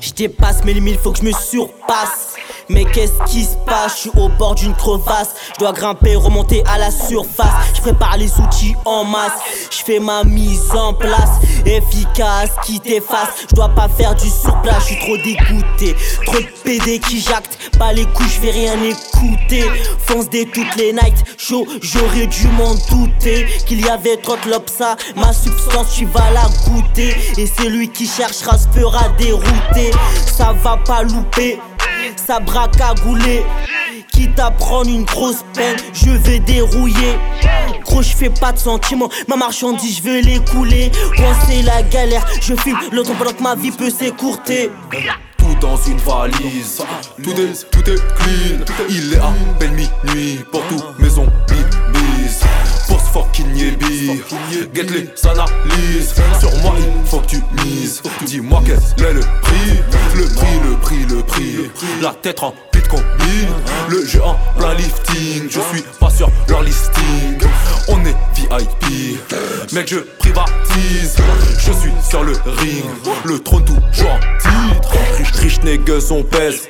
[0.00, 2.25] Je dépasse mes limites, faut que je me surpasse.
[2.68, 3.94] Mais qu'est-ce qui se passe?
[3.94, 5.34] Je suis au bord d'une crevasse.
[5.54, 7.54] Je dois grimper, remonter à la surface.
[7.74, 9.32] Je prépare les outils en masse.
[9.70, 11.30] Je fais ma mise en place.
[11.64, 13.46] Efficace, qui t'efface.
[13.50, 14.80] Je dois pas faire du surplace.
[14.80, 15.96] Je suis trop dégoûté.
[16.24, 17.58] Trop de PD qui jactent.
[17.78, 19.64] Pas les coups, je vais rien écouter.
[20.06, 21.24] Fonce des toutes les nights.
[21.38, 23.46] Chaud, j'aurais dû m'en douter.
[23.66, 24.96] Qu'il y avait trop de lopsa.
[25.14, 27.14] Ma substance, tu vas la goûter.
[27.36, 29.90] Et c'est lui qui cherchera se fera dérouter.
[30.36, 31.60] Ça va pas louper
[32.16, 33.44] ça braque à gouler.
[34.12, 37.18] Quitte à prendre une grosse peine, je vais dérouiller.
[37.84, 40.90] Gros, je fais pas de sentiments, ma marchandise, je veux l'écouler.
[41.16, 44.70] Quand c'est la galère, je filme le temps que ma vie peut s'écourter.
[45.38, 46.82] Tout dans une valise,
[47.22, 48.64] tout est, tout est clean.
[48.88, 51.26] Il est à peine minuit pour tout maison
[53.16, 54.20] fucking yébi,
[54.74, 56.14] get les analyses.
[56.38, 58.02] Sur moi, il faut que tu mises.
[58.26, 59.80] Dis-moi quel est le prix,
[60.14, 61.70] le prix, le prix, le prix.
[62.02, 63.54] La tête en pit combine,
[63.88, 65.48] le jeu en plein lifting.
[65.48, 67.38] Je suis pas sur leur listing.
[67.88, 69.18] On est VIP,
[69.72, 71.16] mec, je privatise.
[71.58, 72.84] Je suis sur le ring,
[73.24, 74.94] le trône toujours en titre.
[75.16, 76.68] Riche, riche, niggas, on pèse.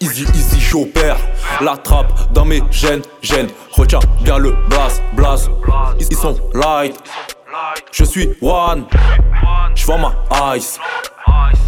[0.00, 1.16] Easy, easy, j'opère.
[1.60, 3.48] La trappe dans mes gènes, gènes.
[3.70, 5.48] Retiens bien le blast, blast.
[6.54, 6.94] Light.
[7.90, 8.84] Je suis one.
[9.74, 10.78] J'vends ma ice.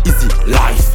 [0.05, 0.93] Easy life.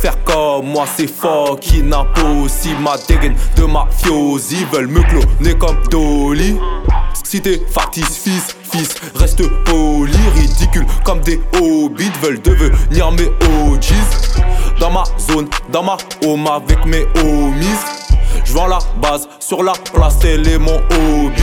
[0.00, 6.58] Faire comme moi c'est fucking impossible Ma dégaine de mafiosi Veulent me cloner comme Dolly
[7.22, 14.80] Si t'es factice fils, fils Reste poli, ridicule comme des hobbits Veulent devenir mes OGs
[14.80, 17.78] Dans ma zone, dans ma home avec mes homies
[18.44, 21.42] je vends la base sur la place, tel est mon hobby.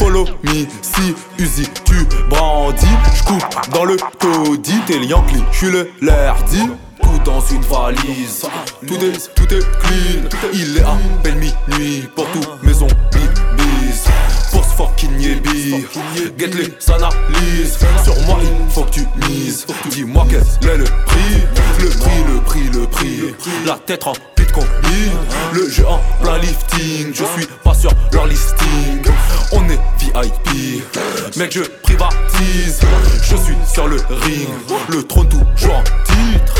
[0.00, 2.86] Follow me, si Uzi, tu brandis.
[3.16, 6.70] J'coupe dans le taudis, t'es Yankee, j'suis le lerdi.
[7.02, 8.46] Tout dans une valise,
[8.86, 10.28] tout est, tout est clean.
[10.54, 14.04] Il est à peine minuit pour tout maison bis.
[14.52, 15.84] Pour ce fucking yébi,
[16.38, 17.78] get les analyses.
[18.02, 19.66] Sur moi, il faut que tu mises.
[19.90, 21.42] Dis-moi quel est le prix,
[21.78, 23.34] le prix, le prix, le prix.
[23.66, 25.18] La tête en pit combine,
[25.52, 27.12] le jeu en plein lifting.
[27.12, 29.09] Je suis pas sur leur listing.
[31.36, 32.80] Mec, je privatise.
[33.22, 34.48] Je suis sur le ring,
[34.88, 36.59] le trône toujours en titre.